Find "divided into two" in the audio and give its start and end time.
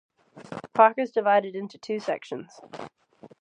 1.11-1.99